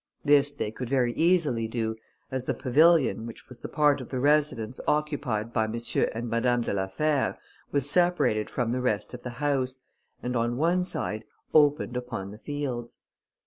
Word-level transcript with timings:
This 0.25 0.55
they 0.55 0.71
could 0.71 0.89
very 0.89 1.13
easily 1.13 1.67
do, 1.67 1.95
as 2.31 2.45
the 2.45 2.55
pavilion, 2.55 3.27
which 3.27 3.47
was 3.47 3.59
the 3.61 3.67
part 3.69 4.01
of 4.01 4.09
the 4.09 4.19
residence 4.19 4.79
occupied 4.87 5.53
by 5.53 5.65
M. 5.65 5.75
and 6.15 6.27
Madame 6.27 6.61
de 6.61 6.73
la 6.73 6.87
Fère, 6.87 7.37
was 7.71 7.87
separated 7.87 8.49
from 8.49 8.71
the 8.71 8.81
rest 8.81 9.13
of 9.13 9.21
the 9.21 9.29
house, 9.37 9.81
and 10.23 10.35
on 10.35 10.57
one 10.57 10.83
side 10.83 11.23
opened 11.53 11.95
upon 11.95 12.31
the 12.31 12.39
fields. 12.39 12.97